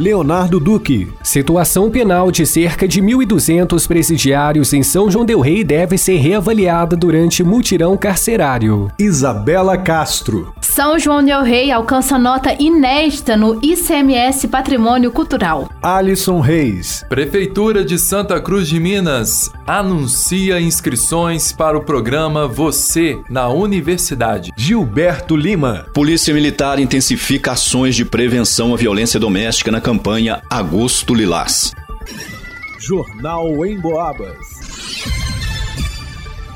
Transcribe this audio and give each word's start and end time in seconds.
Leonardo 0.00 0.58
Duque. 0.58 1.12
Situação 1.22 1.90
penal 1.90 2.30
de 2.30 2.46
cerca 2.46 2.88
de 2.88 3.02
1.200 3.02 3.86
presidiários 3.86 4.72
em 4.72 4.82
São 4.82 5.10
João 5.10 5.26
Del 5.26 5.40
Rei 5.40 5.62
deve 5.62 5.98
ser 5.98 6.16
reavaliada 6.16 6.96
durante 6.96 7.44
mutirão 7.44 7.98
carcerário. 7.98 8.90
Isabela 8.98 9.76
Castro. 9.76 10.54
São 10.62 10.98
João 10.98 11.22
Del 11.22 11.42
Rei 11.42 11.70
alcança 11.70 12.18
nota 12.18 12.56
inédita 12.58 13.36
no 13.36 13.60
ICMS 13.62 14.48
Patrimônio 14.48 15.10
Cultural. 15.10 15.68
Alisson 15.82 16.40
Reis. 16.40 17.04
Prefeitura 17.06 17.84
de 17.84 17.98
Santa 17.98 18.40
Cruz 18.40 18.68
de 18.68 18.80
Minas 18.80 19.50
anuncia 19.66 20.60
inscrições 20.60 21.52
para 21.52 21.76
o 21.76 21.82
programa 21.82 22.48
Você 22.48 23.18
na 23.28 23.48
Universidade. 23.48 24.50
Gilberto 24.56 25.36
Lima. 25.36 25.86
Polícia 25.92 26.32
Militar 26.32 26.80
intensifica 26.80 27.52
ações 27.52 27.94
de 27.94 28.06
prevenção 28.06 28.72
à 28.72 28.76
violência 28.78 29.20
doméstica 29.20 29.70
na 29.70 29.80
campanha 29.90 30.40
Agosto 30.48 31.12
Lilás. 31.12 31.74
Jornal 32.78 33.66
em 33.66 33.76
Boabas. 33.80 34.38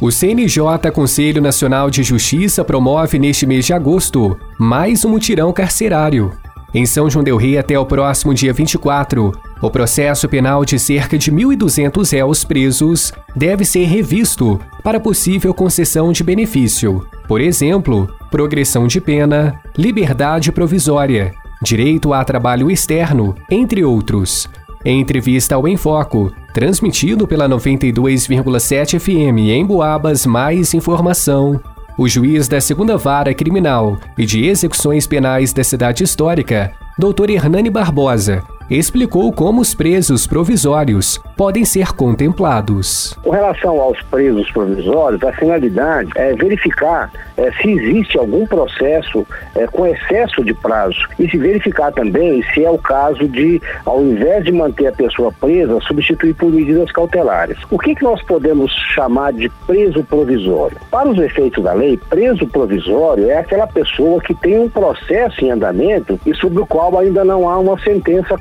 O 0.00 0.08
CNJ 0.12 0.60
Conselho 0.94 1.42
Nacional 1.42 1.90
de 1.90 2.04
Justiça 2.04 2.64
promove 2.64 3.18
neste 3.18 3.44
mês 3.44 3.66
de 3.66 3.72
agosto 3.72 4.38
mais 4.56 5.04
um 5.04 5.08
mutirão 5.08 5.52
carcerário. 5.52 6.32
Em 6.72 6.86
São 6.86 7.10
João 7.10 7.24
Del 7.24 7.36
Rei 7.36 7.58
até 7.58 7.76
o 7.76 7.84
próximo 7.84 8.32
dia 8.32 8.52
24, 8.52 9.32
o 9.60 9.68
processo 9.68 10.28
penal 10.28 10.64
de 10.64 10.78
cerca 10.78 11.18
de 11.18 11.32
1.200 11.32 12.12
réus 12.12 12.44
presos 12.44 13.12
deve 13.34 13.64
ser 13.64 13.86
revisto 13.86 14.60
para 14.84 15.00
possível 15.00 15.52
concessão 15.52 16.12
de 16.12 16.22
benefício. 16.22 17.04
Por 17.26 17.40
exemplo, 17.40 18.08
progressão 18.30 18.86
de 18.86 19.00
pena, 19.00 19.60
liberdade 19.76 20.52
provisória, 20.52 21.34
direito 21.64 22.12
a 22.12 22.22
trabalho 22.22 22.70
externo, 22.70 23.34
entre 23.50 23.82
outros. 23.82 24.48
Em 24.84 25.00
entrevista 25.00 25.54
ao 25.54 25.66
Enfoco, 25.66 26.30
transmitido 26.52 27.26
pela 27.26 27.48
92,7 27.48 29.00
FM 29.00 29.38
em 29.50 29.64
Boabas, 29.64 30.26
mais 30.26 30.74
informação. 30.74 31.58
O 31.96 32.06
juiz 32.06 32.46
da 32.46 32.60
segunda 32.60 32.98
vara 32.98 33.32
criminal 33.32 33.98
e 34.18 34.26
de 34.26 34.44
execuções 34.44 35.06
penais 35.06 35.52
da 35.52 35.64
cidade 35.64 36.04
histórica, 36.04 36.72
Dr. 36.98 37.30
Hernani 37.30 37.70
Barbosa, 37.70 38.42
explicou 38.70 39.32
como 39.32 39.60
os 39.60 39.74
presos 39.74 40.26
provisórios 40.26 41.20
podem 41.36 41.64
ser 41.64 41.92
contemplados. 41.92 43.14
Com 43.22 43.30
relação 43.30 43.80
aos 43.80 44.00
presos 44.02 44.50
provisórios, 44.50 45.22
a 45.22 45.32
finalidade 45.32 46.10
é 46.14 46.34
verificar 46.34 47.10
é, 47.36 47.50
se 47.52 47.70
existe 47.70 48.18
algum 48.18 48.46
processo 48.46 49.26
é, 49.54 49.66
com 49.66 49.86
excesso 49.86 50.44
de 50.44 50.54
prazo 50.54 50.98
e 51.18 51.28
se 51.28 51.36
verificar 51.36 51.92
também 51.92 52.42
se 52.54 52.64
é 52.64 52.70
o 52.70 52.78
caso 52.78 53.28
de, 53.28 53.60
ao 53.84 54.02
invés 54.02 54.44
de 54.44 54.52
manter 54.52 54.86
a 54.86 54.92
pessoa 54.92 55.32
presa, 55.32 55.80
substituir 55.80 56.34
por 56.34 56.50
medidas 56.50 56.90
cautelares. 56.92 57.58
O 57.70 57.78
que, 57.78 57.94
que 57.94 58.04
nós 58.04 58.22
podemos 58.22 58.72
chamar 58.94 59.32
de 59.32 59.48
preso 59.66 60.02
provisório? 60.04 60.78
Para 60.90 61.08
os 61.08 61.18
efeitos 61.18 61.62
da 61.62 61.72
lei, 61.72 61.98
preso 62.08 62.46
provisório 62.46 63.28
é 63.28 63.38
aquela 63.38 63.66
pessoa 63.66 64.20
que 64.20 64.34
tem 64.34 64.58
um 64.58 64.68
processo 64.68 65.44
em 65.44 65.50
andamento 65.50 66.18
e 66.24 66.34
sobre 66.34 66.60
o 66.60 66.66
qual 66.66 66.96
ainda 66.98 67.24
não 67.24 67.48
há 67.48 67.58
uma 67.58 67.78
sentença 67.80 68.38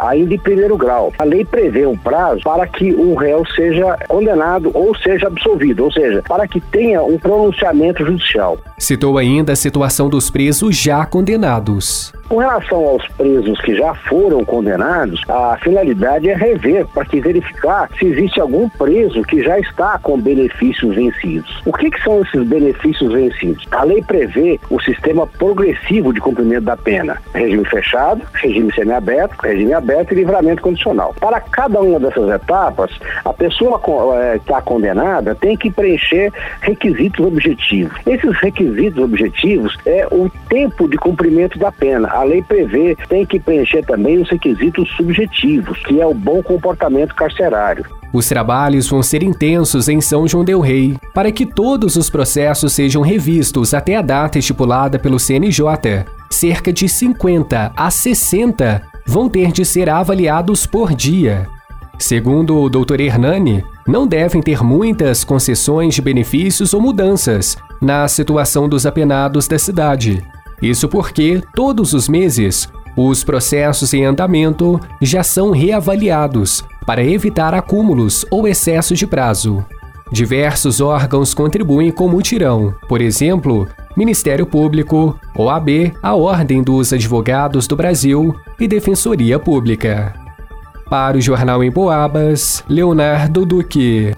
ainda 0.00 0.34
em 0.34 0.38
primeiro 0.38 0.76
grau. 0.76 1.12
A 1.18 1.24
lei 1.24 1.44
prevê 1.44 1.86
um 1.86 1.96
prazo 1.96 2.42
para 2.42 2.66
que 2.66 2.92
o 2.92 3.14
réu 3.14 3.44
seja 3.54 3.98
condenado 4.08 4.70
ou 4.74 4.94
seja 4.96 5.26
absolvido, 5.26 5.84
ou 5.84 5.92
seja, 5.92 6.22
para 6.26 6.46
que 6.46 6.60
tenha 6.60 7.02
um 7.02 7.18
pronunciamento 7.18 8.04
judicial. 8.04 8.58
Citou 8.78 9.18
ainda 9.18 9.52
a 9.52 9.56
situação 9.56 10.08
dos 10.08 10.30
presos 10.30 10.76
já 10.76 11.04
condenados. 11.06 12.12
Com 12.32 12.38
relação 12.38 12.78
aos 12.86 13.06
presos 13.08 13.60
que 13.60 13.74
já 13.74 13.92
foram 13.94 14.42
condenados, 14.42 15.20
a 15.28 15.54
finalidade 15.58 16.30
é 16.30 16.34
rever 16.34 16.86
para 16.86 17.04
que 17.04 17.20
verificar 17.20 17.90
se 17.98 18.06
existe 18.06 18.40
algum 18.40 18.70
preso 18.70 19.22
que 19.22 19.42
já 19.42 19.58
está 19.58 19.98
com 19.98 20.18
benefícios 20.18 20.96
vencidos. 20.96 21.60
O 21.66 21.74
que, 21.74 21.90
que 21.90 22.02
são 22.02 22.22
esses 22.22 22.42
benefícios 22.48 23.12
vencidos? 23.12 23.66
A 23.70 23.84
lei 23.84 24.02
prevê 24.02 24.58
o 24.70 24.80
sistema 24.80 25.26
progressivo 25.26 26.10
de 26.10 26.22
cumprimento 26.22 26.64
da 26.64 26.74
pena: 26.74 27.20
regime 27.34 27.66
fechado, 27.66 28.22
regime 28.32 28.72
semiaberto, 28.72 29.36
regime 29.42 29.74
aberto 29.74 30.12
e 30.12 30.14
livramento 30.14 30.62
condicional. 30.62 31.14
Para 31.20 31.38
cada 31.38 31.82
uma 31.82 32.00
dessas 32.00 32.30
etapas, 32.30 32.92
a 33.26 33.32
pessoa 33.34 33.78
que 33.78 34.38
está 34.38 34.62
condenada 34.62 35.34
tem 35.34 35.54
que 35.54 35.70
preencher 35.70 36.32
requisitos 36.62 37.26
objetivos. 37.26 37.92
Esses 38.06 38.34
requisitos 38.38 39.04
objetivos 39.04 39.76
é 39.84 40.06
o 40.10 40.30
tempo 40.48 40.88
de 40.88 40.96
cumprimento 40.96 41.58
da 41.58 41.70
pena 41.70 42.21
a 42.22 42.24
lei 42.24 42.42
prevê, 42.42 42.96
tem 43.08 43.26
que 43.26 43.38
preencher 43.38 43.84
também 43.84 44.20
os 44.20 44.30
requisitos 44.30 44.88
subjetivos, 44.96 45.78
que 45.84 46.00
é 46.00 46.06
o 46.06 46.14
bom 46.14 46.42
comportamento 46.42 47.14
carcerário. 47.14 47.84
Os 48.12 48.28
trabalhos 48.28 48.88
vão 48.88 49.02
ser 49.02 49.22
intensos 49.22 49.88
em 49.88 50.00
São 50.00 50.28
João 50.28 50.44
Del 50.44 50.60
Rei, 50.60 50.96
para 51.14 51.32
que 51.32 51.46
todos 51.46 51.96
os 51.96 52.10
processos 52.10 52.72
sejam 52.72 53.02
revistos 53.02 53.74
até 53.74 53.96
a 53.96 54.02
data 54.02 54.38
estipulada 54.38 54.98
pelo 54.98 55.18
CNJ. 55.18 56.04
Cerca 56.30 56.72
de 56.72 56.88
50 56.88 57.72
a 57.74 57.90
60 57.90 58.82
vão 59.06 59.28
ter 59.28 59.50
de 59.50 59.64
ser 59.64 59.88
avaliados 59.88 60.66
por 60.66 60.94
dia. 60.94 61.48
Segundo 61.98 62.58
o 62.58 62.68
Dr. 62.68 63.00
Hernani, 63.00 63.64
não 63.86 64.06
devem 64.06 64.42
ter 64.42 64.62
muitas 64.62 65.24
concessões 65.24 65.94
de 65.94 66.02
benefícios 66.02 66.74
ou 66.74 66.80
mudanças 66.80 67.56
na 67.80 68.06
situação 68.08 68.68
dos 68.68 68.86
apenados 68.86 69.48
da 69.48 69.58
cidade. 69.58 70.22
Isso 70.62 70.88
porque, 70.88 71.42
todos 71.54 71.92
os 71.92 72.08
meses, 72.08 72.68
os 72.96 73.24
processos 73.24 73.92
em 73.92 74.04
andamento 74.04 74.78
já 75.00 75.24
são 75.24 75.50
reavaliados 75.50 76.62
para 76.86 77.02
evitar 77.02 77.52
acúmulos 77.52 78.24
ou 78.30 78.46
excesso 78.46 78.94
de 78.94 79.06
prazo. 79.06 79.64
Diversos 80.12 80.80
órgãos 80.80 81.32
contribuem 81.32 81.90
com 81.90 82.06
mutirão, 82.06 82.74
por 82.86 83.00
exemplo, 83.00 83.66
Ministério 83.96 84.46
Público, 84.46 85.18
OAB, 85.34 85.94
a 86.02 86.14
Ordem 86.14 86.62
dos 86.62 86.92
Advogados 86.92 87.66
do 87.66 87.74
Brasil 87.74 88.34
e 88.60 88.68
Defensoria 88.68 89.38
Pública. 89.38 90.14
Para 90.88 91.16
o 91.16 91.20
Jornal 91.20 91.64
em 91.64 91.70
Boabas, 91.70 92.62
Leonardo 92.68 93.46
Duque. 93.46 94.14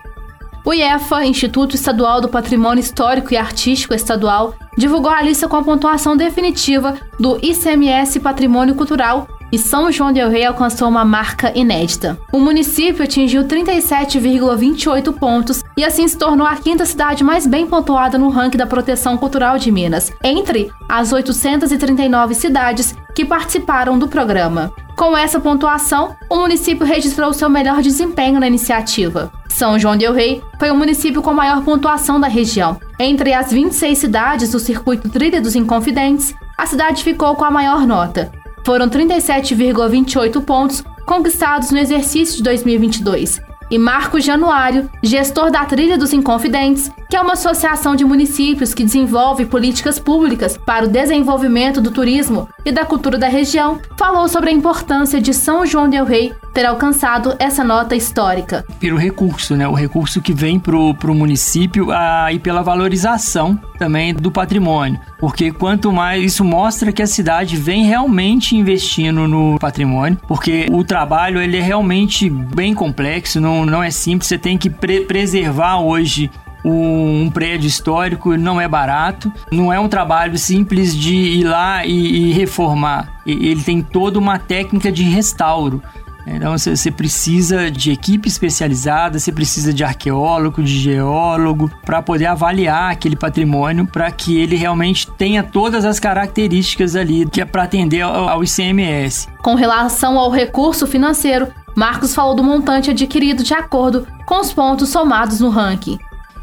O 0.64 0.72
IEFA, 0.72 1.26
Instituto 1.26 1.74
Estadual 1.74 2.22
do 2.22 2.28
Patrimônio 2.28 2.80
Histórico 2.80 3.34
e 3.34 3.36
Artístico 3.36 3.92
Estadual, 3.92 4.54
divulgou 4.78 5.10
a 5.10 5.20
lista 5.20 5.46
com 5.46 5.56
a 5.56 5.62
pontuação 5.62 6.16
definitiva 6.16 6.96
do 7.20 7.38
ICMS 7.42 8.18
Patrimônio 8.18 8.74
Cultural 8.74 9.28
e 9.52 9.58
São 9.58 9.92
João 9.92 10.10
del 10.10 10.30
Rei 10.30 10.46
alcançou 10.46 10.88
uma 10.88 11.04
marca 11.04 11.52
inédita. 11.54 12.18
O 12.32 12.40
município 12.40 13.04
atingiu 13.04 13.44
37,28 13.44 15.12
pontos 15.12 15.62
e 15.76 15.84
assim 15.84 16.08
se 16.08 16.16
tornou 16.16 16.46
a 16.46 16.56
quinta 16.56 16.86
cidade 16.86 17.22
mais 17.22 17.46
bem 17.46 17.66
pontuada 17.66 18.16
no 18.16 18.30
ranking 18.30 18.56
da 18.56 18.66
proteção 18.66 19.18
cultural 19.18 19.58
de 19.58 19.70
Minas, 19.70 20.10
entre 20.24 20.72
as 20.88 21.12
839 21.12 22.34
cidades 22.34 22.96
que 23.14 23.24
participaram 23.24 23.98
do 23.98 24.08
programa. 24.08 24.72
Com 24.96 25.14
essa 25.14 25.38
pontuação, 25.38 26.16
o 26.30 26.36
município 26.36 26.86
registrou 26.86 27.34
seu 27.34 27.50
melhor 27.50 27.82
desempenho 27.82 28.40
na 28.40 28.46
iniciativa. 28.46 29.30
São 29.54 29.78
João 29.78 29.96
del 29.96 30.12
Rei 30.12 30.42
foi 30.58 30.68
o 30.72 30.74
município 30.74 31.22
com 31.22 31.32
maior 31.32 31.62
pontuação 31.62 32.18
da 32.18 32.26
região. 32.26 32.76
Entre 32.98 33.32
as 33.32 33.52
26 33.52 33.96
cidades 33.96 34.50
do 34.50 34.58
circuito 34.58 35.08
Trilha 35.08 35.40
dos 35.40 35.54
Inconfidentes, 35.54 36.34
a 36.58 36.66
cidade 36.66 37.04
ficou 37.04 37.36
com 37.36 37.44
a 37.44 37.52
maior 37.52 37.86
nota. 37.86 38.32
Foram 38.66 38.88
37,28 38.88 40.42
pontos 40.42 40.82
conquistados 41.06 41.70
no 41.70 41.78
exercício 41.78 42.38
de 42.38 42.42
2022. 42.42 43.40
E 43.70 43.78
Marcos 43.78 44.24
Januário, 44.24 44.90
gestor 45.00 45.52
da 45.52 45.64
Trilha 45.64 45.96
dos 45.96 46.12
Inconfidentes, 46.12 46.90
que 47.08 47.16
é 47.16 47.20
uma 47.20 47.34
associação 47.34 47.94
de 47.94 48.04
municípios 48.04 48.74
que 48.74 48.82
desenvolve 48.82 49.46
políticas 49.46 50.00
públicas 50.00 50.56
para 50.56 50.84
o 50.84 50.88
desenvolvimento 50.88 51.80
do 51.80 51.92
turismo 51.92 52.48
e 52.64 52.72
da 52.72 52.84
cultura 52.84 53.16
da 53.16 53.28
região, 53.28 53.78
falou 53.96 54.28
sobre 54.28 54.50
a 54.50 54.52
importância 54.52 55.20
de 55.20 55.32
São 55.32 55.64
João 55.64 55.88
del 55.88 56.04
Rei 56.04 56.34
ter 56.54 56.64
alcançado 56.64 57.34
essa 57.40 57.64
nota 57.64 57.96
histórica. 57.96 58.64
Pelo 58.78 58.96
recurso, 58.96 59.56
né? 59.56 59.66
O 59.66 59.74
recurso 59.74 60.22
que 60.22 60.32
vem 60.32 60.58
para 60.58 60.76
o 60.76 61.14
município 61.14 61.90
ah, 61.90 62.32
e 62.32 62.38
pela 62.38 62.62
valorização 62.62 63.60
também 63.76 64.14
do 64.14 64.30
patrimônio. 64.30 65.00
Porque 65.18 65.50
quanto 65.50 65.92
mais 65.92 66.22
isso 66.22 66.44
mostra 66.44 66.92
que 66.92 67.02
a 67.02 67.06
cidade 67.06 67.56
vem 67.56 67.84
realmente 67.84 68.56
investindo 68.56 69.26
no 69.26 69.58
patrimônio, 69.58 70.18
porque 70.28 70.66
o 70.70 70.84
trabalho 70.84 71.40
ele 71.40 71.56
é 71.56 71.62
realmente 71.62 72.30
bem 72.30 72.72
complexo, 72.72 73.40
não, 73.40 73.66
não 73.66 73.82
é 73.82 73.90
simples, 73.90 74.28
você 74.28 74.38
tem 74.38 74.56
que 74.56 74.70
pre 74.70 75.00
preservar 75.00 75.80
hoje 75.80 76.30
um 76.64 77.30
prédio 77.30 77.68
histórico 77.68 78.36
não 78.36 78.60
é 78.60 78.66
barato, 78.66 79.30
não 79.52 79.72
é 79.72 79.78
um 79.78 79.88
trabalho 79.88 80.38
simples 80.38 80.96
de 80.96 81.14
ir 81.14 81.44
lá 81.44 81.84
e, 81.84 82.30
e 82.30 82.32
reformar. 82.32 83.20
Ele 83.26 83.62
tem 83.62 83.82
toda 83.82 84.18
uma 84.18 84.38
técnica 84.38 84.90
de 84.90 85.02
restauro. 85.02 85.82
Então 86.26 86.56
você 86.56 86.90
precisa 86.90 87.70
de 87.70 87.92
equipe 87.92 88.28
especializada, 88.28 89.18
você 89.18 89.30
precisa 89.30 89.72
de 89.72 89.84
arqueólogo, 89.84 90.62
de 90.62 90.78
geólogo, 90.78 91.70
para 91.84 92.02
poder 92.02 92.26
avaliar 92.26 92.92
aquele 92.92 93.16
patrimônio, 93.16 93.86
para 93.86 94.10
que 94.10 94.38
ele 94.38 94.56
realmente 94.56 95.10
tenha 95.12 95.42
todas 95.42 95.84
as 95.84 96.00
características 96.00 96.96
ali 96.96 97.26
que 97.26 97.40
é 97.40 97.44
para 97.44 97.64
atender 97.64 98.00
ao 98.02 98.42
ICMS. 98.42 99.28
Com 99.42 99.54
relação 99.54 100.18
ao 100.18 100.30
recurso 100.30 100.86
financeiro, 100.86 101.48
Marcos 101.76 102.14
falou 102.14 102.34
do 102.34 102.42
montante 102.42 102.90
adquirido 102.90 103.42
de 103.42 103.52
acordo 103.52 104.06
com 104.26 104.40
os 104.40 104.52
pontos 104.52 104.88
somados 104.88 105.40
no 105.40 105.50
ranking 105.50 105.98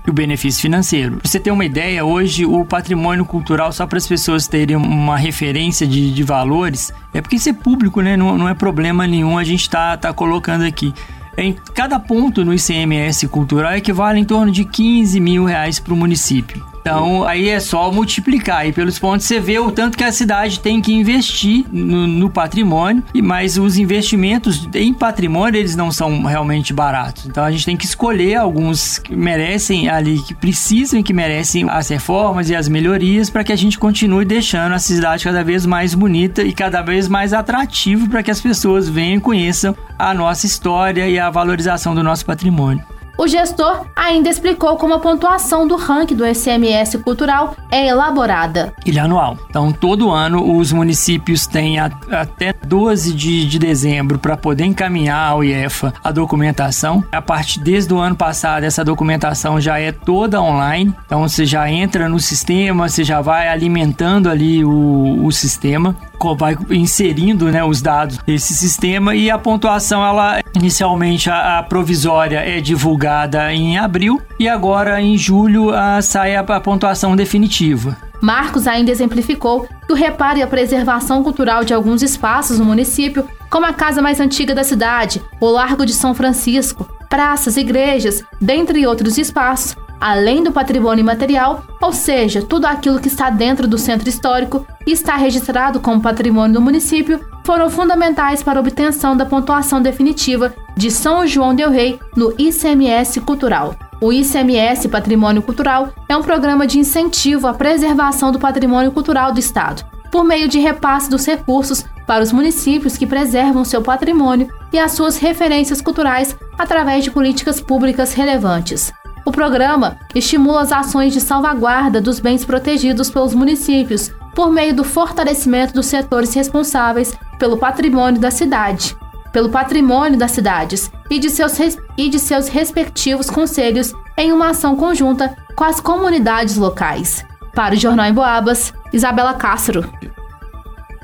e 0.05 0.09
o 0.09 0.13
benefício 0.13 0.61
financeiro. 0.61 1.17
Pra 1.17 1.29
você 1.29 1.39
ter 1.39 1.51
uma 1.51 1.65
ideia, 1.65 2.03
hoje 2.03 2.45
o 2.45 2.65
patrimônio 2.65 3.25
cultural, 3.25 3.71
só 3.71 3.85
para 3.85 3.97
as 3.97 4.07
pessoas 4.07 4.47
terem 4.47 4.75
uma 4.75 5.17
referência 5.17 5.85
de, 5.85 6.11
de 6.11 6.23
valores, 6.23 6.93
é 7.13 7.21
porque 7.21 7.35
isso 7.35 7.49
é 7.49 7.53
público, 7.53 8.01
né? 8.01 8.17
Não, 8.17 8.37
não 8.37 8.49
é 8.49 8.53
problema 8.53 9.05
nenhum 9.05 9.37
a 9.37 9.43
gente 9.43 9.69
tá, 9.69 9.95
tá 9.97 10.13
colocando 10.13 10.63
aqui. 10.63 10.93
Em 11.37 11.55
cada 11.73 11.99
ponto 11.99 12.43
no 12.43 12.53
ICMS 12.53 13.27
cultural 13.27 13.73
equivale 13.75 14.19
em 14.19 14.25
torno 14.25 14.51
de 14.51 14.65
15 14.65 15.19
mil 15.19 15.45
reais 15.45 15.79
para 15.79 15.93
o 15.93 15.97
município. 15.97 16.70
Então, 16.81 17.23
aí 17.23 17.47
é 17.47 17.59
só 17.59 17.91
multiplicar 17.91 18.57
aí 18.57 18.73
pelos 18.73 18.97
pontos, 18.97 19.27
você 19.27 19.39
vê 19.39 19.59
o 19.59 19.71
tanto 19.71 19.97
que 19.97 20.03
a 20.03 20.11
cidade 20.11 20.59
tem 20.59 20.81
que 20.81 20.91
investir 20.91 21.65
no, 21.71 22.07
no 22.07 22.29
patrimônio, 22.29 23.03
e 23.13 23.21
mas 23.21 23.57
os 23.57 23.77
investimentos 23.77 24.67
em 24.73 24.93
patrimônio, 24.93 25.59
eles 25.59 25.75
não 25.75 25.91
são 25.91 26.23
realmente 26.23 26.73
baratos. 26.73 27.27
Então, 27.27 27.43
a 27.43 27.51
gente 27.51 27.65
tem 27.65 27.77
que 27.77 27.85
escolher 27.85 28.35
alguns 28.35 28.97
que 28.97 29.15
merecem 29.15 29.89
ali, 29.89 30.19
que 30.23 30.33
precisam 30.33 30.99
e 30.99 31.03
que 31.03 31.13
merecem 31.13 31.69
as 31.69 31.87
reformas 31.89 32.49
e 32.49 32.55
as 32.55 32.67
melhorias 32.67 33.29
para 33.29 33.43
que 33.43 33.53
a 33.53 33.55
gente 33.55 33.77
continue 33.77 34.25
deixando 34.25 34.73
a 34.73 34.79
cidade 34.79 35.23
cada 35.23 35.43
vez 35.43 35.65
mais 35.65 35.93
bonita 35.93 36.41
e 36.41 36.51
cada 36.51 36.81
vez 36.81 37.07
mais 37.07 37.31
atrativo 37.31 38.09
para 38.09 38.23
que 38.23 38.31
as 38.31 38.41
pessoas 38.41 38.89
venham 38.89 39.17
e 39.17 39.21
conheçam 39.21 39.75
a 39.97 40.13
nossa 40.13 40.45
história 40.45 41.07
e 41.07 41.19
a 41.19 41.29
valorização 41.29 41.93
do 41.93 42.01
nosso 42.03 42.25
patrimônio. 42.25 42.83
O 43.21 43.27
gestor 43.27 43.85
ainda 43.95 44.31
explicou 44.31 44.77
como 44.77 44.95
a 44.95 44.99
pontuação 44.99 45.67
do 45.67 45.75
ranking 45.75 46.15
do 46.15 46.25
SMS 46.25 46.95
Cultural 47.03 47.55
é 47.69 47.85
elaborada. 47.85 48.73
Ele 48.83 48.97
é 48.97 49.01
anual. 49.03 49.37
Então, 49.47 49.71
todo 49.71 50.09
ano, 50.09 50.57
os 50.57 50.71
municípios 50.71 51.45
têm 51.45 51.77
a, 51.77 51.91
até 52.09 52.51
12 52.51 53.13
de, 53.13 53.45
de 53.45 53.59
dezembro 53.59 54.17
para 54.17 54.35
poder 54.35 54.65
encaminhar 54.65 55.33
ao 55.33 55.43
IEFA 55.43 55.93
a 56.03 56.11
documentação. 56.11 57.03
A 57.11 57.21
partir 57.21 57.59
desde 57.59 57.93
o 57.93 57.99
ano 57.99 58.15
passado, 58.15 58.63
essa 58.63 58.83
documentação 58.83 59.61
já 59.61 59.77
é 59.77 59.91
toda 59.91 60.41
online. 60.41 60.91
Então, 61.05 61.21
você 61.21 61.45
já 61.45 61.69
entra 61.69 62.09
no 62.09 62.19
sistema, 62.19 62.89
você 62.89 63.03
já 63.03 63.21
vai 63.21 63.49
alimentando 63.49 64.31
ali 64.31 64.65
o, 64.65 65.23
o 65.23 65.31
sistema 65.31 65.95
vai 66.37 66.55
inserindo 66.69 67.51
né, 67.51 67.63
os 67.63 67.81
dados 67.81 68.19
desse 68.19 68.53
sistema 68.53 69.15
e 69.15 69.31
a 69.31 69.39
pontuação 69.39 70.05
ela 70.05 70.40
inicialmente 70.55 71.29
a, 71.29 71.59
a 71.59 71.63
provisória 71.63 72.39
é 72.39 72.59
divulgada 72.59 73.53
em 73.53 73.77
abril 73.77 74.21
e 74.39 74.47
agora 74.47 75.01
em 75.01 75.17
julho 75.17 75.69
a, 75.69 76.01
sai 76.01 76.35
a, 76.35 76.41
a 76.41 76.59
pontuação 76.59 77.15
definitiva. 77.15 77.97
Marcos 78.21 78.67
ainda 78.67 78.91
exemplificou 78.91 79.67
que 79.87 79.93
o 79.93 79.95
reparo 79.95 80.37
e 80.37 80.43
a 80.43 80.47
preservação 80.47 81.23
cultural 81.23 81.63
de 81.63 81.73
alguns 81.73 82.03
espaços 82.03 82.59
no 82.59 82.65
município, 82.65 83.27
como 83.49 83.65
a 83.65 83.73
casa 83.73 84.01
mais 84.01 84.19
antiga 84.19 84.53
da 84.53 84.63
cidade, 84.63 85.21
o 85.39 85.47
Largo 85.47 85.85
de 85.85 85.93
São 85.93 86.13
Francisco, 86.13 86.87
praças, 87.09 87.57
igrejas, 87.57 88.23
dentre 88.39 88.85
outros 88.85 89.17
espaços, 89.17 89.75
além 89.99 90.43
do 90.43 90.51
patrimônio 90.51 91.01
imaterial, 91.01 91.63
ou 91.81 91.91
seja, 91.91 92.41
tudo 92.41 92.65
aquilo 92.65 92.99
que 92.99 93.07
está 93.07 93.29
dentro 93.29 93.67
do 93.67 93.77
centro 93.77 94.07
histórico 94.07 94.65
e 94.85 94.91
está 94.91 95.15
registrado 95.15 95.79
como 95.79 96.01
patrimônio 96.01 96.53
do 96.53 96.61
município, 96.61 97.19
foram 97.51 97.69
fundamentais 97.69 98.41
para 98.41 98.59
a 98.59 98.61
obtenção 98.61 99.17
da 99.17 99.25
pontuação 99.25 99.81
definitiva 99.81 100.55
de 100.73 100.89
São 100.89 101.27
João 101.27 101.53
del 101.53 101.69
Rei 101.69 101.99
no 102.15 102.33
ICMS 102.37 103.19
Cultural. 103.19 103.75
O 103.99 104.13
ICMS 104.13 104.87
Patrimônio 104.87 105.41
Cultural 105.41 105.89
é 106.07 106.15
um 106.15 106.23
programa 106.23 106.65
de 106.65 106.79
incentivo 106.79 107.47
à 107.47 107.53
preservação 107.53 108.31
do 108.31 108.39
patrimônio 108.39 108.93
cultural 108.93 109.33
do 109.33 109.39
Estado, 109.41 109.83
por 110.09 110.23
meio 110.23 110.47
de 110.47 110.59
repasse 110.59 111.09
dos 111.09 111.25
recursos 111.25 111.83
para 112.07 112.23
os 112.23 112.31
municípios 112.31 112.95
que 112.95 113.05
preservam 113.05 113.65
seu 113.65 113.81
patrimônio 113.81 114.47
e 114.71 114.79
as 114.79 114.93
suas 114.93 115.17
referências 115.17 115.81
culturais 115.81 116.37
através 116.57 117.03
de 117.03 117.11
políticas 117.11 117.59
públicas 117.59 118.13
relevantes. 118.13 118.93
O 119.25 119.31
programa 119.31 119.99
estimula 120.15 120.61
as 120.61 120.71
ações 120.71 121.11
de 121.11 121.19
salvaguarda 121.19 121.99
dos 121.99 122.17
bens 122.21 122.45
protegidos 122.45 123.11
pelos 123.11 123.35
municípios 123.35 124.09
por 124.35 124.51
meio 124.51 124.75
do 124.75 124.83
fortalecimento 124.83 125.73
dos 125.73 125.87
setores 125.87 126.33
responsáveis 126.33 127.13
pelo 127.37 127.57
patrimônio 127.57 128.19
da 128.19 128.31
cidade, 128.31 128.95
pelo 129.31 129.49
patrimônio 129.49 130.17
das 130.17 130.31
cidades 130.31 130.91
e 131.09 131.19
de 131.19 131.29
seus, 131.29 131.53
e 131.97 132.09
de 132.09 132.19
seus 132.19 132.47
respectivos 132.47 133.29
conselhos 133.29 133.93
em 134.17 134.31
uma 134.31 134.49
ação 134.49 134.75
conjunta 134.75 135.35
com 135.55 135.63
as 135.63 135.79
comunidades 135.79 136.57
locais. 136.57 137.25
Para 137.53 137.75
o 137.75 137.77
Jornal 137.77 138.05
em 138.05 138.13
Boabas, 138.13 138.73
Isabela 138.93 139.33
Castro. 139.33 139.89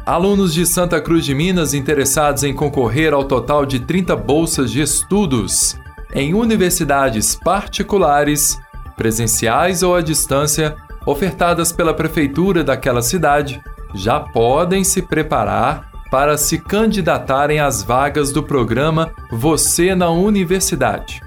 Alunos 0.06 0.54
de 0.54 0.66
Santa 0.66 1.02
Cruz 1.02 1.26
de 1.26 1.36
Minas 1.36 1.74
interessados 1.74 2.44
em 2.44 2.54
concorrer 2.54 3.14
ao 3.14 3.26
total 3.26 3.66
de 3.66 3.82
30 3.82 4.16
bolsas 4.16 4.72
de 4.72 4.82
estudos 4.82 5.78
em 6.14 6.34
universidades 6.34 7.36
particulares, 7.36 8.58
presenciais 8.96 9.84
ou 9.84 9.96
à 9.96 10.02
distância, 10.02 10.78
ofertadas 11.07 11.71
pela 11.71 11.94
prefeitura 11.94 12.65
daquela 12.65 13.01
cidade, 13.01 13.62
já 13.95 14.19
podem 14.19 14.83
se 14.83 15.01
preparar 15.01 15.89
para 16.12 16.38
se 16.38 16.57
candidatarem 16.57 17.59
às 17.59 17.81
vagas 17.81 18.33
do 18.33 18.44
programa 18.44 19.09
Você 19.31 19.95
na 19.95 20.09
Universidade. 20.09 21.21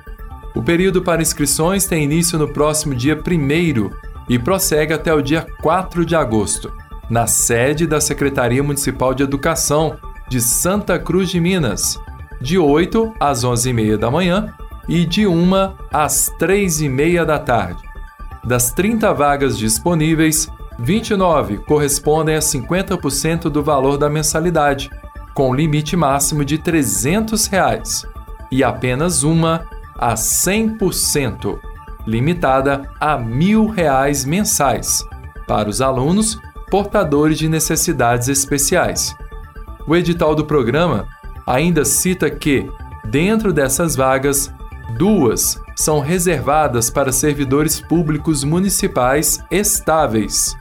O 0.54 0.62
período 0.62 1.00
para 1.00 1.22
inscrições 1.22 1.86
tem 1.86 2.04
início 2.04 2.38
no 2.38 2.46
próximo 2.46 2.94
dia 2.94 3.16
1 3.18 3.90
e 4.28 4.38
prossegue 4.38 4.92
até 4.92 5.14
o 5.14 5.22
dia 5.22 5.46
4 5.62 6.04
de 6.04 6.14
agosto, 6.14 6.70
na 7.08 7.26
sede 7.26 7.86
da 7.86 8.00
Secretaria 8.00 8.62
Municipal 8.62 9.14
de 9.14 9.22
Educação 9.22 9.96
de 10.28 10.42
Santa 10.42 10.98
Cruz 10.98 11.30
de 11.30 11.40
Minas, 11.40 11.98
de 12.40 12.58
8 12.58 13.14
às 13.18 13.44
11h30 13.44 13.96
da 13.96 14.10
manhã 14.10 14.52
e 14.86 15.06
de 15.06 15.26
1 15.26 15.50
às 15.90 16.30
3 16.38 16.82
e 16.82 16.88
meia 16.88 17.24
da 17.24 17.38
tarde. 17.38 17.89
Das 18.44 18.72
30 18.72 19.12
vagas 19.12 19.58
disponíveis, 19.58 20.48
29 20.78 21.58
correspondem 21.58 22.36
a 22.36 22.40
50% 22.40 23.50
do 23.50 23.62
valor 23.62 23.98
da 23.98 24.08
mensalidade, 24.08 24.90
com 25.34 25.54
limite 25.54 25.96
máximo 25.96 26.44
de 26.44 26.56
300 26.58 27.46
reais, 27.46 28.06
e 28.50 28.64
apenas 28.64 29.22
uma 29.22 29.68
a 29.98 30.14
100%, 30.14 31.58
limitada 32.06 32.90
a 32.98 33.18
1.000 33.18 33.70
reais 33.70 34.24
mensais, 34.24 35.04
para 35.46 35.68
os 35.68 35.82
alunos 35.82 36.40
portadores 36.70 37.38
de 37.38 37.48
necessidades 37.48 38.28
especiais. 38.28 39.14
O 39.86 39.94
edital 39.94 40.34
do 40.34 40.46
programa 40.46 41.06
ainda 41.46 41.84
cita 41.84 42.30
que, 42.30 42.70
dentro 43.04 43.52
dessas 43.52 43.94
vagas, 43.94 44.52
Duas 45.00 45.58
são 45.74 45.98
reservadas 45.98 46.90
para 46.90 47.10
servidores 47.10 47.80
públicos 47.80 48.44
municipais 48.44 49.42
estáveis, 49.50 50.54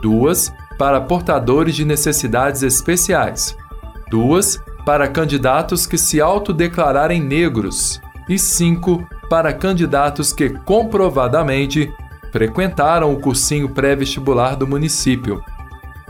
duas 0.00 0.50
para 0.78 0.98
portadores 0.98 1.74
de 1.74 1.84
necessidades 1.84 2.62
especiais, 2.62 3.54
duas 4.08 4.58
para 4.86 5.08
candidatos 5.08 5.86
que 5.86 5.98
se 5.98 6.22
autodeclararem 6.22 7.20
negros 7.20 8.00
e 8.30 8.38
cinco 8.38 9.06
para 9.28 9.52
candidatos 9.52 10.32
que 10.32 10.48
comprovadamente 10.48 11.92
frequentaram 12.32 13.12
o 13.12 13.20
cursinho 13.20 13.68
pré-vestibular 13.68 14.56
do 14.56 14.66
município. 14.66 15.44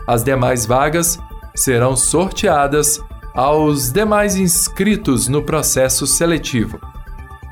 As 0.07 0.23
demais 0.23 0.65
vagas 0.65 1.19
serão 1.53 1.97
sorteadas 1.97 3.01
aos 3.33 3.91
demais 3.91 4.37
inscritos 4.37 5.27
no 5.27 5.43
processo 5.43 6.07
seletivo. 6.07 6.79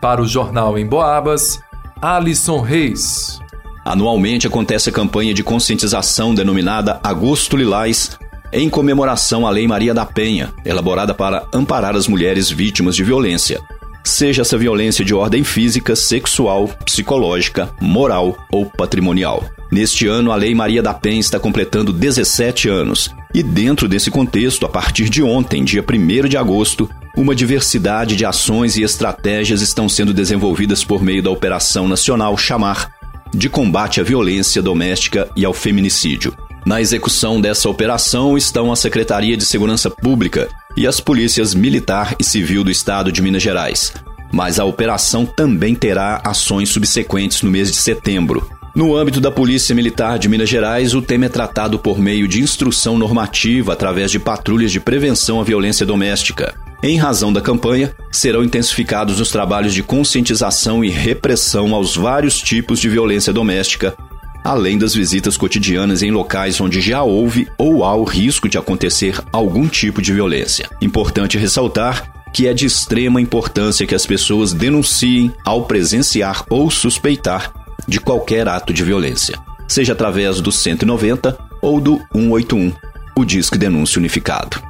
Para 0.00 0.22
o 0.22 0.26
Jornal 0.26 0.78
em 0.78 0.86
Boabas, 0.86 1.60
Alisson 2.00 2.60
Reis. 2.60 3.38
Anualmente 3.84 4.46
acontece 4.46 4.90
a 4.90 4.92
campanha 4.92 5.32
de 5.32 5.42
conscientização 5.42 6.34
denominada 6.34 7.00
Agosto 7.02 7.56
Lilás, 7.56 8.18
em 8.52 8.68
comemoração 8.68 9.46
à 9.46 9.50
Lei 9.50 9.66
Maria 9.66 9.94
da 9.94 10.04
Penha, 10.04 10.52
elaborada 10.64 11.14
para 11.14 11.46
amparar 11.54 11.96
as 11.96 12.06
mulheres 12.06 12.50
vítimas 12.50 12.96
de 12.96 13.04
violência. 13.04 13.60
Seja 14.02 14.42
essa 14.42 14.58
violência 14.58 15.04
de 15.04 15.14
ordem 15.14 15.44
física, 15.44 15.94
sexual, 15.94 16.68
psicológica, 16.84 17.70
moral 17.80 18.36
ou 18.50 18.66
patrimonial. 18.66 19.44
Neste 19.70 20.06
ano, 20.06 20.32
a 20.32 20.36
Lei 20.36 20.54
Maria 20.54 20.82
da 20.82 20.92
Penha 20.92 21.20
está 21.20 21.38
completando 21.38 21.92
17 21.92 22.68
anos. 22.68 23.14
E 23.32 23.42
dentro 23.42 23.86
desse 23.86 24.10
contexto, 24.10 24.66
a 24.66 24.68
partir 24.68 25.08
de 25.08 25.22
ontem, 25.22 25.62
dia 25.62 25.84
1 25.88 26.28
de 26.28 26.36
agosto, 26.36 26.90
uma 27.16 27.34
diversidade 27.34 28.16
de 28.16 28.24
ações 28.24 28.76
e 28.76 28.82
estratégias 28.82 29.60
estão 29.62 29.88
sendo 29.88 30.12
desenvolvidas 30.12 30.82
por 30.82 31.02
meio 31.02 31.22
da 31.22 31.30
Operação 31.30 31.86
Nacional 31.86 32.36
Chamar, 32.36 32.90
de 33.32 33.48
combate 33.48 34.00
à 34.00 34.04
violência 34.04 34.62
doméstica 34.62 35.30
e 35.36 35.44
ao 35.44 35.52
feminicídio. 35.52 36.36
Na 36.66 36.80
execução 36.80 37.40
dessa 37.40 37.68
operação 37.68 38.36
estão 38.36 38.70
a 38.70 38.76
Secretaria 38.76 39.36
de 39.36 39.44
Segurança 39.44 39.88
Pública 39.88 40.48
e 40.76 40.86
as 40.86 41.00
polícias 41.00 41.54
militar 41.54 42.14
e 42.18 42.24
civil 42.24 42.62
do 42.62 42.70
estado 42.70 43.10
de 43.10 43.22
Minas 43.22 43.42
Gerais. 43.42 43.92
Mas 44.32 44.60
a 44.60 44.64
operação 44.64 45.24
também 45.24 45.74
terá 45.74 46.20
ações 46.24 46.68
subsequentes 46.68 47.42
no 47.42 47.50
mês 47.50 47.70
de 47.70 47.76
setembro. 47.76 48.48
No 48.74 48.96
âmbito 48.96 49.20
da 49.20 49.32
Polícia 49.32 49.74
Militar 49.74 50.18
de 50.18 50.28
Minas 50.28 50.48
Gerais, 50.48 50.94
o 50.94 51.02
tema 51.02 51.26
é 51.26 51.28
tratado 51.28 51.78
por 51.78 51.98
meio 51.98 52.28
de 52.28 52.40
instrução 52.40 52.96
normativa 52.96 53.72
através 53.72 54.12
de 54.12 54.20
patrulhas 54.20 54.70
de 54.70 54.78
prevenção 54.78 55.40
à 55.40 55.44
violência 55.44 55.84
doméstica. 55.84 56.54
Em 56.82 56.96
razão 56.96 57.30
da 57.30 57.42
campanha, 57.42 57.94
serão 58.10 58.42
intensificados 58.42 59.20
os 59.20 59.30
trabalhos 59.30 59.74
de 59.74 59.82
conscientização 59.82 60.82
e 60.82 60.88
repressão 60.88 61.74
aos 61.74 61.94
vários 61.94 62.40
tipos 62.40 62.80
de 62.80 62.88
violência 62.88 63.34
doméstica, 63.34 63.94
além 64.42 64.78
das 64.78 64.94
visitas 64.94 65.36
cotidianas 65.36 66.02
em 66.02 66.10
locais 66.10 66.58
onde 66.58 66.80
já 66.80 67.02
houve 67.02 67.46
ou 67.58 67.84
há 67.84 67.94
o 67.94 68.04
risco 68.04 68.48
de 68.48 68.56
acontecer 68.56 69.20
algum 69.30 69.68
tipo 69.68 70.00
de 70.00 70.10
violência. 70.14 70.70
Importante 70.80 71.36
ressaltar 71.36 72.10
que 72.32 72.46
é 72.46 72.54
de 72.54 72.64
extrema 72.64 73.20
importância 73.20 73.86
que 73.86 73.94
as 73.94 74.06
pessoas 74.06 74.54
denunciem 74.54 75.30
ao 75.44 75.64
presenciar 75.66 76.46
ou 76.48 76.70
suspeitar 76.70 77.52
de 77.86 78.00
qualquer 78.00 78.48
ato 78.48 78.72
de 78.72 78.82
violência, 78.82 79.38
seja 79.68 79.92
através 79.92 80.40
do 80.40 80.50
190 80.50 81.36
ou 81.60 81.78
do 81.78 81.98
181, 82.14 82.72
o 83.16 83.24
Disque 83.24 83.58
Denúncia 83.58 83.98
Unificado. 83.98 84.69